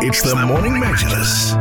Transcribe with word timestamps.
It's 0.00 0.22
the 0.22 0.36
Morning 0.46 0.74
Majlis. 0.74 1.56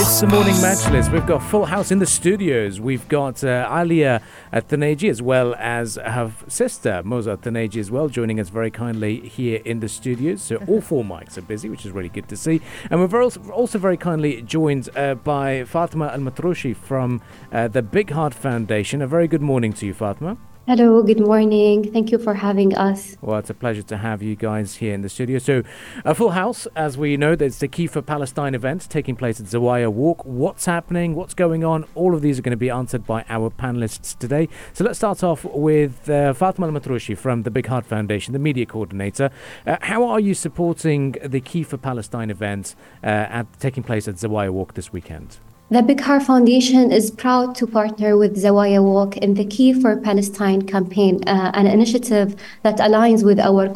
It's 0.00 0.20
the 0.20 0.28
morning 0.28 0.54
Majlis. 0.54 1.12
We've 1.12 1.26
got 1.26 1.42
full 1.42 1.64
house 1.64 1.90
in 1.90 1.98
the 1.98 2.06
studios. 2.06 2.80
We've 2.80 3.06
got 3.08 3.42
uh, 3.42 3.68
Alia 3.68 4.22
at 4.52 4.72
as 4.72 5.20
well 5.20 5.56
as 5.58 5.96
her 5.96 6.32
sister 6.46 7.02
Mouza 7.04 7.36
Thanaji 7.36 7.80
as 7.80 7.90
well, 7.90 8.08
joining 8.08 8.38
us 8.38 8.48
very 8.48 8.70
kindly 8.70 9.20
here 9.20 9.60
in 9.64 9.80
the 9.80 9.88
studios. 9.88 10.40
So 10.40 10.58
all 10.68 10.80
four 10.80 11.02
mics 11.02 11.36
are 11.36 11.42
busy, 11.42 11.68
which 11.68 11.84
is 11.84 11.90
really 11.90 12.08
good 12.08 12.28
to 12.28 12.36
see. 12.36 12.60
And 12.90 13.00
we're 13.00 13.22
also, 13.24 13.78
very 13.78 13.96
kindly 13.96 14.42
joined 14.42 14.88
uh, 14.96 15.16
by 15.16 15.64
Fatima 15.64 16.08
Al 16.08 16.20
Matrooshi 16.20 16.76
from 16.76 17.20
uh, 17.50 17.66
the 17.66 17.82
Big 17.82 18.10
Heart 18.10 18.34
Foundation. 18.34 19.02
A 19.02 19.08
very 19.08 19.26
good 19.26 19.42
morning 19.42 19.72
to 19.72 19.86
you, 19.86 19.94
Fatima. 19.94 20.36
Hello, 20.66 21.02
good 21.02 21.18
morning. 21.18 21.90
Thank 21.90 22.12
you 22.12 22.18
for 22.18 22.34
having 22.34 22.76
us. 22.76 23.16
Well, 23.22 23.38
it's 23.38 23.48
a 23.48 23.54
pleasure 23.54 23.82
to 23.82 23.96
have 23.96 24.22
you 24.22 24.36
guys 24.36 24.76
here 24.76 24.92
in 24.92 25.00
the 25.00 25.08
studio. 25.08 25.38
So, 25.38 25.62
a 26.04 26.14
full 26.14 26.30
house, 26.30 26.68
as 26.76 26.98
we 26.98 27.16
know, 27.16 27.34
there's 27.34 27.58
the 27.58 27.66
Key 27.66 27.86
for 27.86 28.02
Palestine 28.02 28.54
event 28.54 28.86
taking 28.90 29.16
place 29.16 29.40
at 29.40 29.46
Zawaya 29.46 29.90
Walk. 29.90 30.22
What's 30.24 30.66
happening? 30.66 31.14
What's 31.14 31.32
going 31.32 31.64
on? 31.64 31.86
All 31.94 32.14
of 32.14 32.20
these 32.20 32.38
are 32.38 32.42
going 32.42 32.52
to 32.52 32.58
be 32.58 32.68
answered 32.68 33.06
by 33.06 33.24
our 33.30 33.48
panelists 33.50 34.16
today. 34.18 34.50
So, 34.74 34.84
let's 34.84 34.98
start 34.98 35.24
off 35.24 35.44
with 35.46 36.08
uh, 36.10 36.34
Fatima 36.34 36.66
Al 36.66 36.74
Matrooshi 36.74 37.16
from 37.16 37.42
the 37.44 37.50
Big 37.50 37.66
Heart 37.66 37.86
Foundation, 37.86 38.34
the 38.34 38.38
media 38.38 38.66
coordinator. 38.66 39.30
Uh, 39.66 39.78
how 39.80 40.04
are 40.04 40.20
you 40.20 40.34
supporting 40.34 41.16
the 41.24 41.40
Key 41.40 41.62
for 41.62 41.78
Palestine 41.78 42.30
event 42.30 42.76
uh, 43.02 43.06
at, 43.06 43.46
taking 43.60 43.82
place 43.82 44.06
at 44.06 44.16
Zawaya 44.16 44.50
Walk 44.50 44.74
this 44.74 44.92
weekend? 44.92 45.38
The 45.72 45.82
Big 45.82 46.00
Heart 46.00 46.24
Foundation 46.24 46.90
is 46.90 47.12
proud 47.12 47.54
to 47.54 47.64
partner 47.64 48.16
with 48.18 48.36
Zawaya 48.36 48.82
Walk 48.82 49.16
in 49.18 49.34
the 49.34 49.44
Key 49.44 49.72
for 49.72 49.96
Palestine 49.96 50.62
campaign, 50.62 51.22
uh, 51.28 51.52
an 51.54 51.68
initiative 51.68 52.34
that 52.64 52.78
aligns 52.78 53.24
with 53.24 53.38
our 53.38 53.72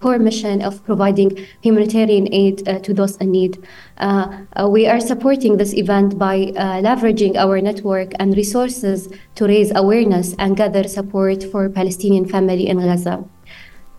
core 0.00 0.18
mission 0.18 0.60
of 0.60 0.84
providing 0.84 1.46
humanitarian 1.62 2.28
aid 2.30 2.68
uh, 2.68 2.78
to 2.80 2.92
those 2.92 3.16
in 3.16 3.30
need. 3.30 3.56
Uh, 3.96 4.44
uh, 4.52 4.68
we 4.68 4.86
are 4.86 5.00
supporting 5.00 5.56
this 5.56 5.72
event 5.72 6.18
by 6.18 6.52
uh, 6.58 6.82
leveraging 6.82 7.36
our 7.36 7.58
network 7.58 8.12
and 8.18 8.36
resources 8.36 9.08
to 9.34 9.46
raise 9.46 9.72
awareness 9.74 10.34
and 10.38 10.58
gather 10.58 10.86
support 10.86 11.42
for 11.44 11.70
Palestinian 11.70 12.28
family 12.28 12.68
in 12.68 12.80
Gaza. 12.80 13.24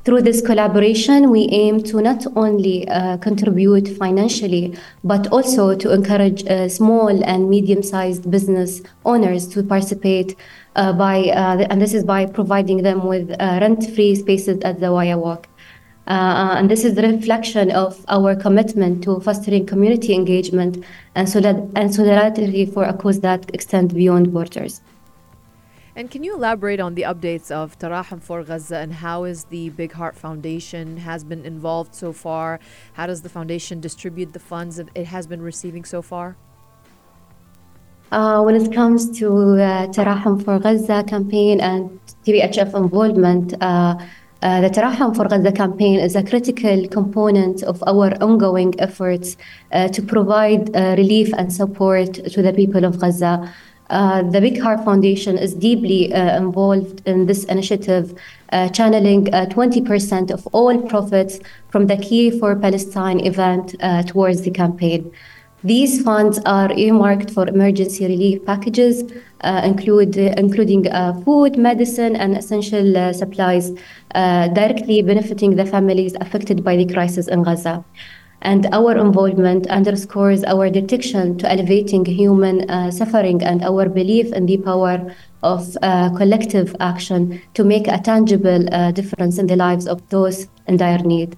Through 0.03 0.23
this 0.23 0.41
collaboration, 0.41 1.29
we 1.29 1.47
aim 1.51 1.83
to 1.83 2.01
not 2.01 2.25
only 2.35 2.87
uh, 2.87 3.17
contribute 3.17 3.87
financially, 3.87 4.75
but 5.03 5.27
also 5.27 5.75
to 5.75 5.93
encourage 5.93 6.43
uh, 6.47 6.69
small 6.69 7.09
and 7.23 7.47
medium 7.47 7.83
sized 7.83 8.31
business 8.31 8.81
owners 9.05 9.47
to 9.49 9.61
participate 9.61 10.35
uh, 10.75 10.91
by, 10.93 11.25
uh, 11.29 11.67
and 11.69 11.79
this 11.79 11.93
is 11.93 12.03
by 12.03 12.25
providing 12.25 12.81
them 12.81 13.05
with 13.05 13.29
uh, 13.29 13.59
rent 13.61 13.93
free 13.93 14.15
spaces 14.15 14.59
at 14.63 14.79
Zawaya 14.79 15.19
Walk. 15.19 15.47
Uh, 16.07 16.55
and 16.57 16.71
this 16.71 16.83
is 16.83 16.95
the 16.95 17.03
reflection 17.03 17.69
of 17.69 18.03
our 18.07 18.35
commitment 18.35 19.03
to 19.03 19.19
fostering 19.19 19.67
community 19.67 20.15
engagement 20.15 20.83
and, 21.13 21.27
and 21.77 21.93
solidarity 21.93 22.65
for 22.65 22.85
a 22.85 22.93
cause 22.93 23.19
that 23.19 23.53
extends 23.53 23.93
beyond 23.93 24.33
borders. 24.33 24.81
And 25.93 26.09
can 26.09 26.23
you 26.23 26.35
elaborate 26.35 26.79
on 26.79 26.95
the 26.95 27.01
updates 27.01 27.51
of 27.51 27.77
Tarahum 27.77 28.21
for 28.21 28.43
Gaza 28.43 28.77
and 28.77 28.93
how 28.93 29.25
is 29.25 29.45
the 29.45 29.69
Big 29.71 29.91
Heart 29.91 30.15
Foundation 30.15 30.97
has 30.97 31.25
been 31.25 31.43
involved 31.45 31.93
so 31.95 32.13
far? 32.13 32.61
How 32.93 33.07
does 33.07 33.23
the 33.23 33.29
foundation 33.29 33.81
distribute 33.81 34.31
the 34.31 34.39
funds 34.39 34.79
it 34.79 35.05
has 35.05 35.27
been 35.27 35.41
receiving 35.41 35.83
so 35.83 36.01
far? 36.01 36.37
Uh, 38.09 38.41
when 38.41 38.55
it 38.55 38.73
comes 38.73 39.19
to 39.19 39.27
uh, 39.61 39.87
Tarahum 39.87 40.43
for 40.43 40.59
Gaza 40.59 41.03
campaign 41.03 41.59
and 41.59 41.99
TBHF 42.25 42.73
involvement, 42.73 43.53
uh, 43.61 43.97
uh, 44.41 44.59
the 44.61 44.69
Tarahum 44.69 45.13
for 45.13 45.27
Gaza 45.27 45.51
campaign 45.51 45.99
is 45.99 46.15
a 46.15 46.23
critical 46.23 46.87
component 46.87 47.63
of 47.63 47.83
our 47.85 48.11
ongoing 48.23 48.73
efforts 48.79 49.37
uh, 49.71 49.87
to 49.89 50.01
provide 50.01 50.73
uh, 50.75 50.95
relief 50.97 51.31
and 51.37 51.53
support 51.53 52.13
to 52.13 52.41
the 52.41 52.53
people 52.53 52.85
of 52.85 52.99
Gaza. 52.99 53.53
Uh, 53.91 54.23
the 54.23 54.39
Big 54.39 54.57
Heart 54.57 54.85
Foundation 54.85 55.37
is 55.37 55.53
deeply 55.53 56.13
uh, 56.13 56.37
involved 56.37 57.01
in 57.05 57.25
this 57.25 57.43
initiative, 57.43 58.17
uh, 58.53 58.69
channeling 58.69 59.25
20% 59.25 60.31
of 60.31 60.47
all 60.53 60.81
profits 60.83 61.41
from 61.67 61.87
the 61.87 61.97
Key 61.97 62.31
for 62.39 62.55
Palestine 62.55 63.19
event 63.19 63.75
towards 64.07 64.43
the 64.43 64.51
campaign. 64.51 65.11
These 65.63 66.01
funds 66.03 66.39
are 66.45 66.71
earmarked 66.71 67.31
for 67.31 67.47
emergency 67.47 68.05
relief 68.07 68.45
packages, 68.45 69.03
uh, 69.41 69.61
include, 69.63 70.17
uh, 70.17 70.33
including 70.37 70.87
uh, 70.87 71.13
food, 71.25 71.57
medicine, 71.57 72.15
and 72.15 72.37
essential 72.37 73.13
supplies, 73.13 73.71
directly 74.13 75.01
benefiting 75.01 75.57
the 75.57 75.65
families 75.65 76.15
affected 76.21 76.63
by 76.63 76.77
the 76.77 76.85
crisis 76.85 77.27
in 77.27 77.43
Gaza 77.43 77.83
and 78.41 78.65
our 78.71 78.97
involvement 78.97 79.67
underscores 79.67 80.43
our 80.43 80.69
dedication 80.69 81.37
to 81.37 81.51
elevating 81.51 82.05
human 82.05 82.69
uh, 82.69 82.91
suffering 82.91 83.41
and 83.43 83.63
our 83.63 83.87
belief 83.87 84.33
in 84.33 84.45
the 84.45 84.57
power 84.57 85.13
of 85.43 85.77
uh, 85.81 86.09
collective 86.15 86.75
action 86.79 87.41
to 87.53 87.63
make 87.63 87.87
a 87.87 87.99
tangible 87.99 88.65
uh, 88.73 88.91
difference 88.91 89.37
in 89.37 89.47
the 89.47 89.55
lives 89.55 89.87
of 89.87 90.07
those 90.09 90.47
in 90.67 90.77
dire 90.77 90.99
need. 90.99 91.37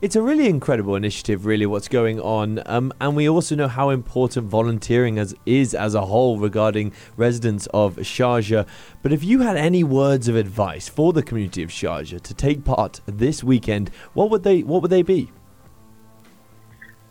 It's 0.00 0.14
a 0.14 0.22
really 0.22 0.48
incredible 0.48 0.94
initiative, 0.94 1.44
really, 1.44 1.66
what's 1.66 1.88
going 1.88 2.20
on. 2.20 2.62
Um, 2.66 2.92
and 3.00 3.16
we 3.16 3.28
also 3.28 3.56
know 3.56 3.66
how 3.66 3.90
important 3.90 4.46
volunteering 4.46 5.18
as, 5.18 5.34
is 5.44 5.74
as 5.74 5.96
a 5.96 6.02
whole 6.02 6.38
regarding 6.38 6.92
residents 7.16 7.66
of 7.74 7.96
Sharjah. 7.96 8.64
But 9.02 9.12
if 9.12 9.24
you 9.24 9.40
had 9.40 9.56
any 9.56 9.82
words 9.82 10.28
of 10.28 10.36
advice 10.36 10.88
for 10.88 11.12
the 11.12 11.24
community 11.24 11.64
of 11.64 11.70
Sharjah 11.70 12.20
to 12.20 12.32
take 12.32 12.64
part 12.64 13.00
this 13.06 13.42
weekend, 13.42 13.90
what 14.14 14.30
would 14.30 14.44
they, 14.44 14.62
what 14.62 14.82
would 14.82 14.92
they 14.92 15.02
be? 15.02 15.32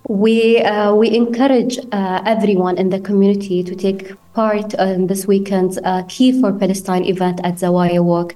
We, 0.09 0.61
uh, 0.61 0.93
we 0.95 1.13
encourage 1.13 1.79
uh, 1.91 2.21
everyone 2.25 2.77
in 2.77 2.89
the 2.89 2.99
community 2.99 3.61
to 3.61 3.75
take 3.75 4.13
part 4.33 4.73
in 4.75 5.07
this 5.07 5.27
weekend's 5.27 5.77
uh, 5.83 6.03
Key 6.07 6.39
for 6.39 6.53
Palestine 6.53 7.03
event 7.03 7.41
at 7.43 7.55
Zawaya 7.55 8.01
Walk. 8.01 8.33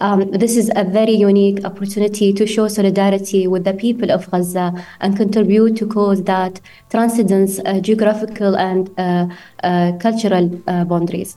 Um, 0.00 0.30
this 0.30 0.56
is 0.56 0.70
a 0.76 0.84
very 0.84 1.12
unique 1.12 1.64
opportunity 1.64 2.32
to 2.32 2.46
show 2.46 2.68
solidarity 2.68 3.48
with 3.48 3.64
the 3.64 3.74
people 3.74 4.12
of 4.12 4.30
Gaza 4.30 4.72
and 5.00 5.16
contribute 5.16 5.76
to 5.78 5.86
cause 5.86 6.22
that 6.22 6.60
transcends 6.90 7.58
uh, 7.58 7.80
geographical 7.80 8.56
and 8.56 8.88
uh, 8.96 9.26
uh, 9.64 9.92
cultural 9.98 10.48
boundaries. 10.84 11.36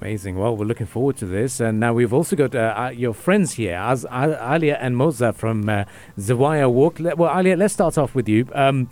Amazing. 0.00 0.36
Well, 0.38 0.56
we're 0.56 0.66
looking 0.66 0.86
forward 0.86 1.16
to 1.18 1.26
this. 1.26 1.60
And 1.60 1.78
now 1.78 1.92
we've 1.92 2.12
also 2.12 2.36
got 2.36 2.54
uh, 2.54 2.90
your 2.94 3.14
friends 3.14 3.54
here, 3.54 3.76
as 3.76 4.04
Alia 4.10 4.76
and 4.80 4.96
Mouza 4.96 5.32
from 5.32 5.68
uh, 5.68 5.84
Zawaya 6.18 6.70
Walk. 6.70 6.98
Well, 7.00 7.38
Alia, 7.38 7.56
let's 7.56 7.74
start 7.74 7.96
off 7.96 8.14
with 8.14 8.28
you. 8.28 8.48
Um, 8.54 8.88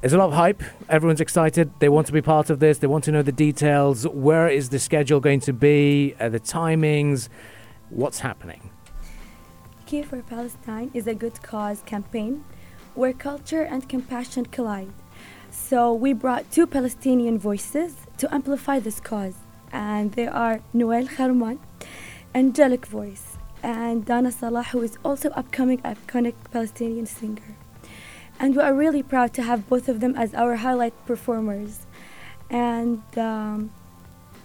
there's 0.00 0.14
a 0.14 0.18
lot 0.18 0.28
of 0.28 0.32
hype. 0.32 0.62
Everyone's 0.88 1.20
excited. 1.20 1.70
They 1.78 1.88
want 1.88 2.06
to 2.08 2.12
be 2.12 2.22
part 2.22 2.50
of 2.50 2.58
this. 2.58 2.78
They 2.78 2.86
want 2.86 3.04
to 3.04 3.12
know 3.12 3.22
the 3.22 3.30
details. 3.30 4.06
Where 4.08 4.48
is 4.48 4.70
the 4.70 4.78
schedule 4.78 5.20
going 5.20 5.40
to 5.40 5.52
be? 5.52 6.16
Uh, 6.18 6.28
the 6.28 6.40
timings? 6.40 7.28
What's 7.90 8.20
happening? 8.20 8.70
Key 9.86 10.02
for 10.02 10.22
Palestine 10.22 10.90
is 10.94 11.06
a 11.06 11.14
good 11.14 11.42
cause 11.42 11.82
campaign 11.84 12.44
where 12.94 13.12
culture 13.12 13.62
and 13.62 13.88
compassion 13.88 14.46
collide. 14.46 14.92
So 15.50 15.92
we 15.92 16.14
brought 16.14 16.50
two 16.50 16.66
Palestinian 16.66 17.38
voices 17.38 17.94
to 18.16 18.34
amplify 18.34 18.78
this 18.78 18.98
cause 18.98 19.34
and 19.72 20.12
they 20.12 20.26
are 20.26 20.60
Noel 20.72 21.06
Kharman, 21.06 21.58
angelic 22.34 22.86
voice, 22.86 23.38
and 23.62 24.04
Dana 24.04 24.30
Salah, 24.30 24.64
who 24.64 24.82
is 24.82 24.98
also 25.04 25.30
upcoming 25.30 25.78
iconic 25.78 26.34
Palestinian 26.50 27.06
singer. 27.06 27.56
And 28.38 28.56
we 28.56 28.62
are 28.62 28.74
really 28.74 29.02
proud 29.02 29.32
to 29.34 29.42
have 29.42 29.68
both 29.68 29.88
of 29.88 30.00
them 30.00 30.14
as 30.16 30.34
our 30.34 30.56
highlight 30.56 30.94
performers. 31.06 31.86
And 32.50 33.02
um, 33.16 33.70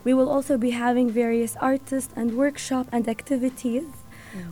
we 0.03 0.13
will 0.13 0.29
also 0.29 0.57
be 0.57 0.71
having 0.71 1.09
various 1.09 1.55
artists 1.57 2.13
and 2.15 2.37
workshop 2.37 2.87
and 2.91 3.07
activities. 3.09 3.85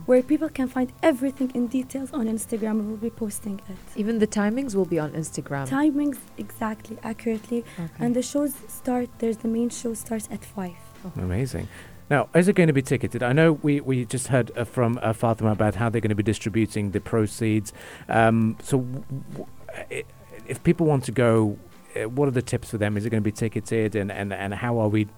Where 0.06 0.22
people 0.22 0.48
can 0.48 0.68
find 0.68 0.92
everything 1.02 1.50
in 1.54 1.66
details 1.66 2.12
on 2.12 2.26
Instagram. 2.26 2.84
We'll 2.84 2.96
be 2.96 3.10
posting 3.10 3.60
it. 3.68 3.76
Even 3.96 4.18
the 4.18 4.26
timings 4.26 4.74
will 4.74 4.84
be 4.84 4.98
on 4.98 5.12
Instagram. 5.12 5.68
Timings 5.68 6.18
exactly, 6.38 6.98
accurately. 7.02 7.64
Okay. 7.78 7.90
And 7.98 8.14
the 8.14 8.22
shows 8.22 8.54
start. 8.68 9.08
There's 9.18 9.38
the 9.38 9.48
main 9.48 9.70
show 9.70 9.94
starts 9.94 10.28
at 10.30 10.44
five. 10.44 10.76
Okay. 11.04 11.20
Amazing. 11.22 11.68
Now, 12.08 12.28
is 12.34 12.46
it 12.46 12.52
going 12.54 12.68
to 12.68 12.72
be 12.72 12.82
ticketed? 12.82 13.22
I 13.22 13.32
know 13.32 13.54
we, 13.54 13.80
we 13.80 14.04
just 14.04 14.28
heard 14.28 14.56
uh, 14.56 14.64
from 14.64 15.00
uh, 15.02 15.12
Fatima 15.12 15.50
about 15.50 15.74
how 15.74 15.88
they're 15.88 16.00
going 16.00 16.10
to 16.10 16.14
be 16.14 16.22
distributing 16.22 16.92
the 16.92 17.00
proceeds. 17.00 17.72
Um, 18.08 18.56
so, 18.62 18.78
w- 18.78 19.04
w- 19.32 20.04
if 20.46 20.62
people 20.62 20.86
want 20.86 21.02
to 21.04 21.12
go, 21.12 21.58
uh, 21.96 22.08
what 22.08 22.28
are 22.28 22.32
the 22.32 22.42
tips 22.42 22.70
for 22.70 22.78
them? 22.78 22.96
Is 22.96 23.06
it 23.06 23.10
going 23.10 23.22
to 23.22 23.24
be 23.24 23.32
ticketed, 23.32 23.96
and, 23.96 24.12
and, 24.12 24.32
and 24.32 24.54
how 24.54 24.78
are 24.78 24.88
we, 24.88 25.08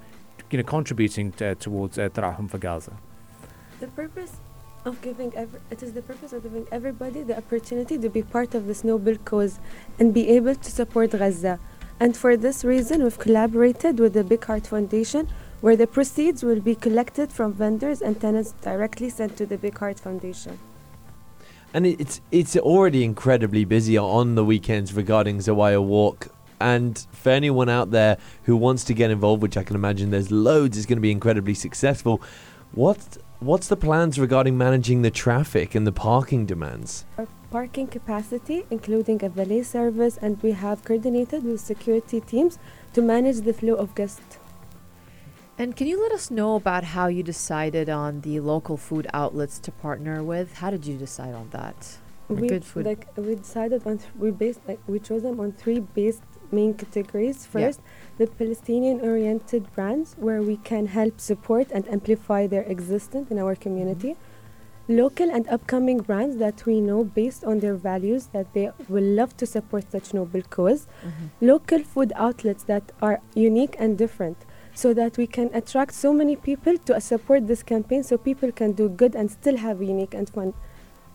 you 0.51 0.59
know, 0.59 0.65
contributing 0.65 1.33
to, 1.33 1.55
towards 1.57 1.99
uh, 1.99 2.09
Tarahum 2.09 2.49
for 2.49 2.57
Gaza? 2.57 2.97
The 3.81 3.89
purpose 3.89 4.37
of 4.85 5.01
giving 5.03 5.35
every, 5.35 5.61
it 5.71 5.83
is 5.83 5.93
the 5.93 6.03
purpose 6.03 6.33
of 6.33 6.43
giving 6.43 6.67
everybody 6.71 7.23
the 7.23 7.37
opportunity 7.37 7.99
to 7.99 8.09
be 8.09 8.23
part 8.23 8.55
of 8.55 8.67
this 8.67 8.85
noble 8.85 9.17
cause 9.19 9.59
and 9.99 10.15
be 10.15 10.29
able 10.29 10.55
to 10.55 10.71
support 10.71 11.11
Gaza. 11.11 11.59
And 12.01 12.17
for 12.17 12.37
this 12.37 12.65
reason, 12.65 13.03
we've 13.03 13.19
collaborated 13.19 13.99
with 13.99 14.13
the 14.15 14.23
Big 14.23 14.45
Heart 14.45 14.69
Foundation, 14.69 15.29
where 15.61 15.77
the 15.77 15.87
proceeds 15.87 16.45
will 16.45 16.61
be 16.61 16.75
collected 16.75 17.33
from 17.33 17.53
vendors 17.53 18.01
and 18.01 18.21
tenants 18.21 18.53
directly 18.63 19.11
sent 19.11 19.37
to 19.37 19.47
the 19.47 19.59
Big 19.59 19.77
Heart 19.77 19.99
Foundation. 19.99 20.59
And 21.75 21.87
it's 21.87 22.21
it's 22.31 22.57
already 22.57 23.05
incredibly 23.05 23.65
busy 23.65 23.99
on 23.99 24.37
the 24.37 24.45
weekends 24.45 24.95
regarding 24.95 25.39
Zawaya 25.39 25.83
Walk. 25.83 26.29
And 26.61 26.99
for 27.13 27.31
anyone 27.31 27.69
out 27.69 27.91
there 27.91 28.17
who 28.45 28.57
wants 28.57 28.85
to 28.85 28.95
get 28.95 29.11
involved, 29.11 29.43
which 29.43 29.57
I 29.57 29.65
can 29.65 29.77
imagine 29.77 30.11
there's 30.11 30.31
loads, 30.31 30.79
is 30.79 30.87
going 30.87 30.97
to 30.97 31.03
be 31.03 31.11
incredibly 31.11 31.55
successful. 31.55 32.23
What 32.73 33.19
what's 33.41 33.69
the 33.69 33.77
plans 33.77 34.19
regarding 34.19 34.59
managing 34.59 35.03
the 35.03 35.11
traffic 35.11 35.75
and 35.75 35.87
the 35.87 35.93
parking 35.93 36.47
demands? 36.47 37.05
Our 37.17 37.27
parking 37.51 37.87
capacity, 37.87 38.67
including 38.71 39.25
a 39.25 39.29
valet 39.29 39.63
service, 39.63 40.19
and 40.21 40.43
we 40.43 40.53
have 40.53 40.85
coordinated 40.85 41.45
with 41.45 41.61
security 41.61 42.21
teams 42.21 42.59
to 42.95 43.03
manage 43.03 43.39
the 43.43 43.53
flow 43.53 43.75
of 43.75 43.95
guests. 43.95 44.39
And 45.57 45.75
can 45.75 45.89
you 45.89 46.01
let 46.01 46.13
us 46.13 46.31
know 46.31 46.55
about 46.55 46.85
how 46.85 47.09
you 47.09 47.23
decided 47.23 47.89
on 47.89 48.21
the 48.21 48.39
local 48.41 48.77
food 48.77 49.09
outlets 49.13 49.59
to 49.61 49.73
partner 49.73 50.23
with? 50.23 50.55
How 50.55 50.71
did 50.71 50.87
you 50.87 50.97
decide 50.97 51.35
on 51.35 51.49
that? 51.51 51.99
We 52.29 52.47
good 52.47 52.65
food. 52.65 52.85
like 52.85 53.09
we 53.17 53.35
decided 53.37 53.87
on 53.87 53.99
th- 53.99 54.11
we 54.19 54.31
based 54.31 54.61
like 54.69 54.79
we 54.87 54.99
chose 54.99 55.23
them 55.23 55.41
on 55.41 55.53
three 55.53 55.81
based 55.81 56.23
main 56.53 56.75
categories. 56.75 57.45
Yeah. 57.45 57.51
First, 57.51 57.81
the 58.19 58.27
Palestinian 58.27 59.01
oriented 59.01 59.73
brands 59.75 60.15
where 60.19 60.43
we 60.43 60.57
can 60.57 60.87
help 60.87 61.21
support 61.21 61.71
and 61.73 61.87
amplify 61.89 62.47
their 62.47 62.63
existence 62.63 63.31
in 63.31 63.39
our 63.39 63.55
community. 63.55 64.17
Local 64.91 65.31
and 65.31 65.47
upcoming 65.49 65.99
brands 65.99 66.39
that 66.39 66.65
we 66.65 66.81
know 66.81 67.05
based 67.05 67.45
on 67.45 67.61
their 67.61 67.75
values 67.75 68.29
that 68.33 68.55
they 68.55 68.71
will 68.89 69.05
love 69.05 69.37
to 69.37 69.45
support 69.45 69.93
such 69.93 70.15
noble 70.15 70.41
cause. 70.43 70.87
Local 71.43 71.85
food 71.85 72.13
outlets 72.17 72.65
that 72.65 72.91
are 73.03 73.21
unique 73.35 73.77
and 73.79 73.99
different 73.99 74.39
so 74.79 74.95
that 74.95 75.19
we 75.19 75.27
can 75.27 75.51
attract 75.53 75.93
so 75.93 76.13
many 76.13 76.37
people 76.37 76.79
to 76.79 76.95
uh, 76.95 77.01
support 77.01 77.49
this 77.49 77.65
campaign 77.65 78.05
so 78.05 78.17
people 78.17 78.53
can 78.53 78.71
do 78.73 78.89
good 78.89 79.17
and 79.17 79.29
still 79.29 79.57
have 79.57 79.83
unique 79.83 80.15
and 80.15 80.31
fun 80.31 80.55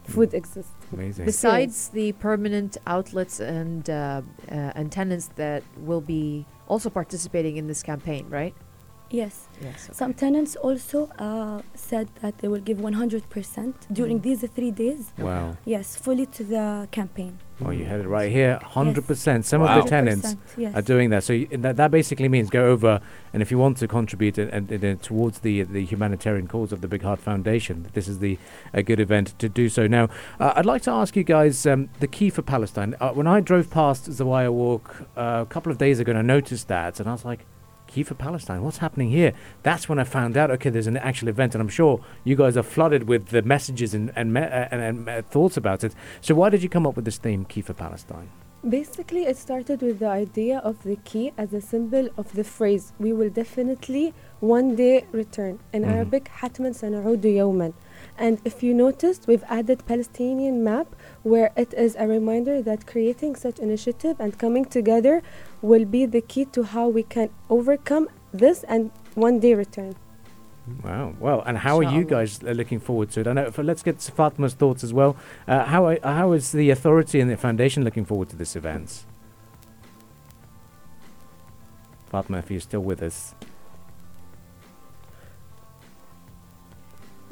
food 0.03 0.33
exist. 0.33 0.73
Amazing. 0.93 1.25
Besides 1.25 1.89
the 1.89 2.11
permanent 2.13 2.77
outlets 2.87 3.39
and 3.39 3.89
uh, 3.89 4.21
uh, 4.51 4.53
and 4.75 4.91
tenants 4.91 5.29
that 5.35 5.63
will 5.77 6.01
be 6.01 6.45
also 6.67 6.89
participating 6.89 7.57
in 7.57 7.67
this 7.67 7.83
campaign, 7.83 8.27
right? 8.29 8.53
Yes. 9.13 9.47
Yes. 9.61 9.89
Some 9.93 10.13
tenants 10.15 10.55
also 10.55 11.07
uh, 11.19 11.61
said 11.75 12.07
that 12.21 12.39
they 12.39 12.47
will 12.47 12.61
give 12.69 12.79
100% 12.79 13.75
during 13.93 14.17
Mhm. 14.19 14.23
these 14.23 14.41
three 14.55 14.71
days. 14.71 15.13
Wow. 15.19 15.55
Yes, 15.65 15.95
fully 15.95 16.25
to 16.37 16.43
the 16.43 16.87
campaign. 16.89 17.37
Well, 17.59 17.73
you 17.73 17.85
had 17.85 17.99
it 18.01 18.07
right 18.07 18.31
here. 18.31 18.57
100%. 18.63 19.45
Some 19.45 19.61
Wow. 19.61 19.77
of 19.77 19.83
the 19.83 19.89
tenants 19.89 20.35
yes. 20.57 20.73
are 20.75 20.81
doing 20.81 21.11
that. 21.11 21.23
So 21.23 21.33
that, 21.51 21.77
that 21.77 21.91
basically 21.91 22.27
means 22.27 22.49
go 22.49 22.65
over, 22.73 22.99
and 23.33 23.43
if 23.43 23.51
you 23.51 23.59
want 23.59 23.77
to 23.77 23.87
contribute 23.87 24.39
and, 24.39 24.67
towards 25.03 25.39
the 25.45 25.61
the 25.77 25.83
humanitarian 25.85 26.47
cause 26.47 26.71
of 26.73 26.81
the 26.81 26.87
Big 26.87 27.03
Heart 27.03 27.19
Foundation, 27.19 27.75
this 27.93 28.07
is 28.07 28.17
the 28.17 28.33
a 28.73 28.81
good 28.81 28.99
event 28.99 29.27
to 29.37 29.47
do 29.47 29.69
so. 29.69 29.85
Now, 29.87 30.05
uh, 30.39 30.53
I'd 30.57 30.65
like 30.73 30.81
to 30.89 30.91
ask 30.91 31.15
you 31.15 31.23
guys 31.23 31.65
um, 31.67 31.89
the 31.99 32.07
key 32.17 32.29
for 32.31 32.41
Palestine. 32.41 32.95
Uh, 32.99 33.11
when 33.19 33.27
I 33.27 33.39
drove 33.41 33.69
past 33.69 34.09
Zawaya 34.09 34.51
Walk 34.51 34.85
uh, 35.15 35.45
a 35.47 35.49
couple 35.53 35.71
of 35.71 35.77
days 35.77 35.99
ago, 35.99 36.09
and 36.13 36.19
I 36.19 36.23
noticed 36.37 36.67
that, 36.69 36.99
and 36.99 37.07
I 37.07 37.13
was 37.13 37.23
like 37.33 37.45
Key 37.92 38.02
for 38.02 38.14
Palestine. 38.14 38.62
What's 38.62 38.78
happening 38.78 39.08
here? 39.10 39.32
That's 39.62 39.88
when 39.88 39.98
I 39.98 40.04
found 40.04 40.36
out. 40.36 40.50
Okay, 40.50 40.68
there's 40.68 40.86
an 40.86 40.98
actual 40.98 41.28
event, 41.28 41.54
and 41.54 41.62
I'm 41.62 41.68
sure 41.80 42.00
you 42.22 42.36
guys 42.36 42.54
are 42.58 42.62
flooded 42.62 43.08
with 43.08 43.28
the 43.28 43.40
messages 43.42 43.94
and 43.94 44.12
and, 44.14 44.32
me- 44.34 44.42
uh, 44.42 44.68
and, 44.72 44.80
and 44.88 45.08
uh, 45.08 45.22
thoughts 45.22 45.56
about 45.56 45.82
it. 45.84 45.94
So, 46.20 46.34
why 46.34 46.50
did 46.50 46.62
you 46.62 46.68
come 46.68 46.86
up 46.86 46.96
with 46.96 47.06
this 47.06 47.16
theme, 47.16 47.44
Key 47.46 47.62
for 47.62 47.72
Palestine? 47.72 48.28
Basically, 48.68 49.22
it 49.24 49.36
started 49.38 49.80
with 49.82 50.00
the 50.00 50.08
idea 50.08 50.58
of 50.58 50.82
the 50.82 50.96
key 51.04 51.32
as 51.38 51.54
a 51.54 51.60
symbol 51.60 52.08
of 52.18 52.32
the 52.32 52.44
phrase 52.44 52.92
we 52.98 53.12
will 53.12 53.30
definitely 53.30 54.12
one 54.40 54.74
day 54.76 55.04
return. 55.12 55.58
In 55.72 55.82
Mhm. 55.84 55.92
Arabic, 55.94 56.24
حتما 56.28 56.72
سنعود 56.72 57.24
يوما. 57.24 57.72
And 58.17 58.39
if 58.45 58.61
you 58.61 58.73
noticed, 58.73 59.27
we've 59.27 59.43
added 59.49 59.85
Palestinian 59.87 60.63
map 60.63 60.95
where 61.23 61.51
it 61.57 61.73
is 61.73 61.95
a 61.97 62.07
reminder 62.07 62.61
that 62.61 62.85
creating 62.85 63.35
such 63.35 63.57
initiative 63.59 64.19
and 64.19 64.37
coming 64.37 64.65
together 64.65 65.23
will 65.61 65.85
be 65.85 66.05
the 66.05 66.21
key 66.21 66.45
to 66.45 66.63
how 66.63 66.87
we 66.89 67.03
can 67.03 67.29
overcome 67.49 68.07
this 68.31 68.63
and 68.65 68.91
one 69.15 69.39
day 69.39 69.55
return. 69.55 69.95
Wow. 70.83 71.13
Well, 71.19 71.41
and 71.45 71.57
how 71.57 71.77
are 71.79 71.83
you 71.83 72.05
guys 72.05 72.41
uh, 72.41 72.51
looking 72.51 72.79
forward 72.79 73.11
to 73.11 73.21
it? 73.21 73.27
I 73.27 73.33
know. 73.33 73.51
For, 73.51 73.63
let's 73.63 73.83
get 73.83 73.97
Fatma's 73.97 74.53
thoughts 74.53 74.83
as 74.83 74.93
well. 74.93 75.17
Uh, 75.45 75.65
how 75.65 75.87
are- 75.87 75.99
how 76.03 76.31
is 76.31 76.51
the 76.53 76.69
authority 76.69 77.19
and 77.19 77.29
the 77.29 77.35
foundation 77.35 77.83
looking 77.83 78.05
forward 78.05 78.29
to 78.29 78.37
this 78.37 78.55
event? 78.55 79.05
Fatma, 82.09 82.37
if 82.37 82.49
you're 82.51 82.61
still 82.61 82.79
with 82.79 83.01
us. 83.01 83.33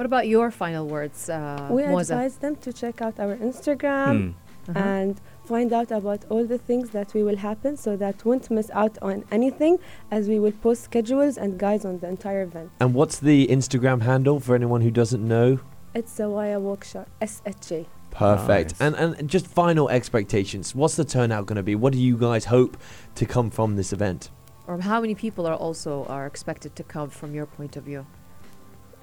What 0.02 0.08
about 0.08 0.28
your 0.28 0.50
final 0.50 0.88
words, 0.88 1.30
uh, 1.30 1.68
we 1.70 1.84
Mouza? 1.84 2.16
advise 2.16 2.38
them 2.38 2.56
to 2.56 2.74
check 2.74 3.04
out 3.04 3.20
our 3.20 3.36
Instagram 3.36 4.34
Hmm. 4.66 4.72
Uh-huh. 4.72 4.80
and 4.80 5.22
find 5.46 5.72
out 5.72 5.92
about 5.92 6.22
all 6.32 6.44
the 6.44 6.58
things 6.58 6.90
that 6.90 7.14
we 7.14 7.22
will 7.22 7.38
happen 7.38 7.78
so 7.78 7.96
that 7.98 8.26
won't 8.26 8.50
miss 8.50 8.72
out 8.74 8.98
on 9.04 9.24
anything 9.32 9.78
as 10.10 10.28
we 10.28 10.40
will 10.40 10.54
post 10.64 10.82
schedules 10.90 11.38
and 11.38 11.60
guides 11.60 11.86
on 11.86 12.00
the 12.00 12.08
entire 12.08 12.42
event. 12.42 12.72
And 12.80 12.96
what's 12.96 13.20
the 13.20 13.46
Instagram 13.58 14.02
handle 14.02 14.40
for 14.40 14.56
anyone 14.56 14.82
who 14.82 14.90
doesn't 14.90 15.24
know? 15.36 15.60
It's 15.94 16.12
Zawaya 16.18 16.60
Workshop, 16.60 17.08
SHA. 17.22 17.82
Perfect. 18.10 18.70
Nice. 18.72 18.82
And 18.86 18.94
and 19.20 19.30
just 19.36 19.46
final 19.46 19.88
expectations. 20.00 20.74
What's 20.74 20.96
the 20.96 21.06
turnout 21.06 21.46
going 21.46 21.58
to 21.64 21.68
be? 21.72 21.76
What 21.76 21.94
do 21.94 22.00
you 22.00 22.18
guys 22.18 22.46
hope 22.46 22.76
to 23.20 23.24
come 23.36 23.52
from 23.52 23.76
this 23.76 23.94
event? 23.94 24.32
or 24.68 24.80
how 24.80 25.02
many 25.02 25.16
people 25.26 25.44
are 25.52 25.60
also 25.68 25.92
are 26.16 26.26
expected 26.32 26.72
to 26.80 26.84
come 26.96 27.10
from 27.10 27.30
your 27.38 27.46
point 27.58 27.76
of 27.80 27.84
view? 27.84 28.06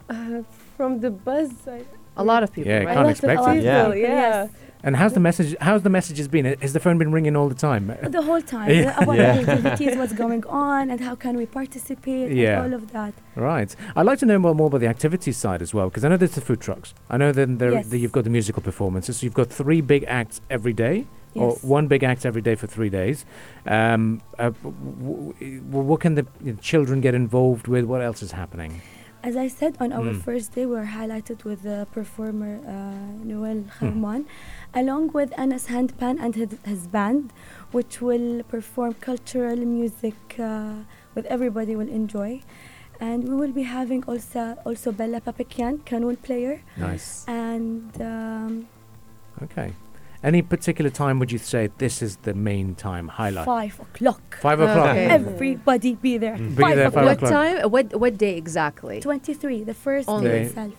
Uh, 0.09 0.43
from 0.77 1.01
the 1.01 1.11
buzz, 1.11 1.51
I, 1.67 1.83
A 2.17 2.25
lot 2.25 2.43
of 2.43 2.53
people, 2.53 2.71
Yeah, 2.71 2.79
right? 2.79 2.87
can't 2.95 2.99
a 2.99 3.03
lot 3.03 3.11
expect 3.11 3.41
of, 3.41 3.57
it. 3.57 3.63
Yeah. 3.65 3.83
people, 3.85 3.97
yeah. 3.97 4.09
Yes. 4.09 4.51
And 4.85 4.95
how's 4.95 5.13
the 5.13 5.19
message? 5.21 5.57
How's 5.61 5.83
the 5.83 5.91
messages 5.91 6.29
been? 6.29 6.45
Has 6.61 6.73
the 6.73 6.79
phone 6.79 6.99
been 6.99 7.11
ringing 7.11 7.35
all 7.35 7.49
the 7.49 7.55
time? 7.57 7.93
The 8.03 8.23
whole 8.23 8.41
time. 8.41 8.71
Yeah. 8.75 9.03
About 9.03 9.17
Yeah. 9.17 9.43
the 9.43 9.51
activities, 9.53 9.97
what's 9.97 10.13
going 10.13 10.45
on, 10.47 10.89
and 10.91 11.01
how 11.01 11.17
can 11.17 11.37
we 11.37 11.47
participate, 11.47 12.31
Yeah. 12.31 12.63
and 12.63 12.73
all 12.75 12.81
of 12.81 12.93
that. 12.93 13.13
Right. 13.35 13.75
I'd 13.97 14.07
like 14.07 14.21
to 14.21 14.27
know 14.27 14.39
more, 14.39 14.55
more 14.55 14.69
about 14.69 14.81
the 14.81 14.87
activities 14.87 15.37
side 15.37 15.63
as 15.63 15.75
well, 15.75 15.89
because 15.89 16.05
I 16.05 16.09
know 16.09 16.17
there's 16.17 16.37
the 16.37 16.41
food 16.41 16.61
trucks. 16.61 16.95
I 17.11 17.17
know 17.17 17.33
then 17.33 17.59
there, 17.59 17.73
Yes. 17.73 17.89
that 17.89 17.99
you've 17.99 18.13
got 18.13 18.23
the 18.23 18.31
musical 18.31 18.63
performances. 18.63 19.17
So 19.19 19.25
you've 19.25 19.35
got 19.35 19.49
three 19.51 19.81
big 19.81 20.05
acts 20.07 20.41
every 20.49 20.73
day, 20.73 21.07
or 21.35 21.55
one 21.63 21.89
big 21.89 22.05
act 22.05 22.25
every 22.25 22.41
day 22.43 22.55
for 22.55 22.69
three 22.69 22.89
days. 22.89 23.25
Um, 23.67 24.23
uh, 24.39 24.51
w- 24.63 25.35
w- 25.39 25.61
w- 25.61 25.87
what 25.91 26.01
can 26.01 26.15
the 26.15 26.25
you 26.45 26.53
know, 26.53 26.59
children 26.61 27.01
get 27.01 27.15
involved 27.17 27.67
with? 27.67 27.85
What 27.85 28.01
else 28.01 28.23
is 28.23 28.31
happening? 28.33 28.81
As 29.23 29.37
I 29.37 29.49
said, 29.49 29.77
on 29.81 29.93
our 29.93 30.13
Mm. 30.15 30.23
first 30.23 30.55
day, 30.55 30.65
we 30.65 30.75
were 30.79 30.91
highlighted 30.99 31.43
with 31.45 31.63
the 31.63 31.87
performer 31.93 32.53
uh, 32.65 33.25
Noel 33.31 33.61
Hmm. 33.63 33.71
Kharman, 33.77 34.25
along 34.75 35.11
with 35.13 35.31
Anas 35.37 35.67
Handpan 35.67 36.19
and 36.21 36.35
his, 36.37 36.51
his 36.65 36.87
band, 36.87 37.33
which 37.73 38.01
will 38.01 38.43
perform 38.45 38.95
cultural 38.95 39.57
music 39.79 40.15
uh, 40.39 40.75
with 41.15 41.27
everybody 41.27 41.75
will 41.75 41.89
enjoy. 41.89 42.41
And 43.01 43.29
we 43.29 43.35
will 43.35 43.53
be 43.53 43.65
having 43.65 44.03
also 44.05 44.57
also 44.65 44.93
Bella 44.93 45.21
Papakian, 45.21 45.75
qanun 45.89 46.17
player, 46.23 46.61
Nice. 46.77 47.25
and 47.29 47.91
um, 48.01 48.69
Okay. 49.43 49.73
Any 50.23 50.43
particular 50.43 50.91
time 50.91 51.21
would 51.21 51.31
you 51.31 51.39
say 51.39 51.69
this 51.79 52.03
is 52.03 52.17
the 52.23 52.35
main 52.35 52.75
time 52.75 53.07
highlight? 53.09 53.47
five 53.47 53.79
o'clock. 53.81 54.39
Five 54.41 54.61
o'clock. 54.61 54.91
Okay. 54.91 55.07
Everybody 55.07 55.95
be 55.95 56.19
there. 56.19 56.37
Mm. 56.37 56.57
Be 56.57 56.63
Five 56.63 56.77
there 56.77 56.89
o'clock. 56.89 57.21
what 57.23 57.31
time? 57.31 57.65
Uh, 57.65 57.69
What 57.69 57.95
what 58.01 58.19
day 58.19 58.37
exactly? 58.37 59.01
23, 59.01 59.63
the 59.65 59.75
first 59.75 60.09
Only. 60.09 60.29
day 60.29 60.43
itself. 60.43 60.75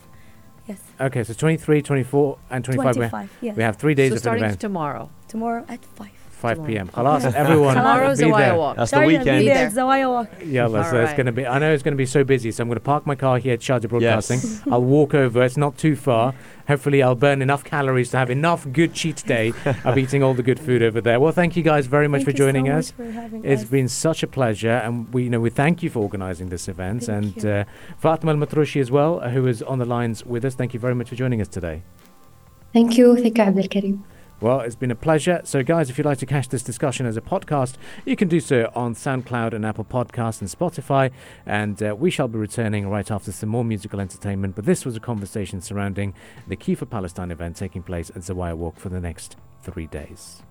Yes. 0.68 0.80
Okay, 1.00 1.24
so 1.24 1.32
23, 1.32 1.82
24, 1.82 2.38
and 2.50 2.64
25. 2.64 2.86
we- 2.96 3.08
25, 3.08 3.30
yes. 3.40 3.56
We 3.56 3.62
have 3.62 3.76
three 3.76 3.94
days 3.94 4.10
so 4.10 4.14
of 4.14 4.16
an 4.18 4.20
starting 4.22 4.44
event. 4.44 4.60
tomorrow. 4.60 5.10
Tomorrow 5.26 5.64
at 5.68 5.84
5. 5.84 6.10
5 6.40 6.64
p.m. 6.66 6.88
tomorrow. 6.88 7.18
Khalas, 7.20 7.34
everyone 7.34 7.74
Tomorrow's 7.76 8.18
be 8.18 8.30
a 8.30 8.34
there. 8.36 8.56
Walk. 8.56 8.76
That's 8.76 8.90
the 8.90 8.96
Sharjah, 8.96 9.06
weekend. 9.06 9.24
Be 9.24 9.38
Be 9.40 9.44
there. 9.46 9.70
there. 9.70 9.84
Zawaya 9.84 10.08
walk. 10.08 10.28
Yeah, 10.44 10.66
so 10.90 11.00
it's 11.02 11.12
going 11.12 11.26
to 11.26 11.32
be. 11.32 11.46
I 11.46 11.58
know 11.58 11.72
it's 11.72 11.82
going 11.82 11.92
to 11.92 11.98
be 11.98 12.06
so 12.06 12.24
busy, 12.24 12.50
so 12.50 12.62
I'm 12.62 12.68
going 12.68 12.76
to 12.76 12.80
park 12.80 13.06
my 13.06 13.14
car 13.14 13.38
here 13.38 13.52
at 13.54 13.60
Sharjah 13.60 13.88
Broadcasting. 13.88 14.40
I'll 14.72 14.82
walk 14.82 15.14
over. 15.14 15.42
It's 15.42 15.56
not 15.56 15.76
too 15.78 15.94
far. 15.96 16.34
Hopefully, 16.68 17.02
I'll 17.02 17.14
burn 17.14 17.42
enough 17.42 17.64
calories 17.64 18.10
to 18.10 18.16
have 18.16 18.30
enough 18.30 18.66
good 18.72 18.94
cheat 18.94 19.22
day 19.26 19.52
of 19.84 19.98
eating 19.98 20.22
all 20.22 20.34
the 20.34 20.42
good 20.42 20.58
food 20.60 20.82
over 20.82 21.00
there. 21.00 21.18
Well, 21.20 21.32
thank 21.32 21.56
you 21.56 21.62
guys 21.62 21.86
very 21.86 22.08
much 22.08 22.20
Thank 22.20 22.26
for 22.26 22.30
you 22.30 22.36
so 22.36 22.44
joining 22.46 22.64
much 22.68 22.78
us. 22.78 22.90
for 22.92 23.10
having 23.10 23.44
It's 23.44 23.62
us. 23.62 23.68
been 23.68 23.88
such 23.88 24.22
a 24.22 24.26
pleasure, 24.26 24.70
and 24.84 25.12
we 25.12 25.24
you 25.24 25.30
know 25.30 25.40
we 25.40 25.50
thank 25.50 25.82
you 25.82 25.90
for 25.90 26.00
organising 26.00 26.48
this 26.48 26.68
event, 26.68 27.04
Thank 27.04 27.36
and 27.36 27.44
you. 27.44 27.50
uh, 27.50 27.64
Fatima 27.98 28.32
Al 28.32 28.38
Matrooshi 28.38 28.80
as 28.80 28.90
well, 28.90 29.20
who 29.20 29.46
is 29.46 29.62
on 29.62 29.78
the 29.78 29.84
lines 29.84 30.24
with 30.24 30.44
us. 30.44 30.54
Thank 30.54 30.72
you 30.74 30.80
very 30.80 30.94
much 30.94 31.08
for 31.08 31.16
joining 31.16 31.40
us 31.40 31.48
today. 31.48 31.82
Thank 32.72 32.96
you. 32.96 33.16
Thank 33.16 33.36
you, 33.36 33.44
Abdul 33.44 33.66
Karim. 33.68 34.04
Well, 34.40 34.60
it's 34.60 34.74
been 34.74 34.90
a 34.90 34.94
pleasure. 34.96 35.42
So, 35.44 35.62
guys, 35.62 35.90
if 35.90 35.98
you'd 35.98 36.06
like 36.06 36.16
to 36.18 36.26
catch 36.26 36.48
this 36.48 36.62
discussion 36.62 37.04
as 37.04 37.18
a 37.18 37.20
podcast, 37.20 37.74
you 38.06 38.16
can 38.16 38.26
do 38.26 38.40
so 38.40 38.72
on 38.74 38.94
SoundCloud 38.94 39.52
and 39.52 39.66
Apple 39.66 39.84
Podcasts 39.84 40.40
and 40.40 40.48
Spotify. 40.48 41.10
And 41.44 41.82
uh, 41.82 41.94
we 41.94 42.10
shall 42.10 42.26
be 42.26 42.38
returning 42.38 42.88
right 42.88 43.10
after 43.10 43.32
some 43.32 43.50
more 43.50 43.66
musical 43.66 44.00
entertainment. 44.00 44.54
But 44.54 44.64
this 44.64 44.86
was 44.86 44.96
a 44.96 45.00
conversation 45.00 45.60
surrounding 45.60 46.14
the 46.48 46.56
Key 46.56 46.74
for 46.74 46.86
Palestine 46.86 47.30
event 47.30 47.56
taking 47.56 47.82
place 47.82 48.08
at 48.10 48.22
Zawaya 48.22 48.56
Walk 48.56 48.78
for 48.78 48.88
the 48.88 49.00
next 49.00 49.36
three 49.62 49.86
days. 49.86 50.42